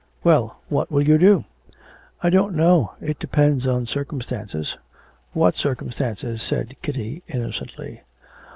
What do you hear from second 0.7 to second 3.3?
will you do?' 'I don't know; it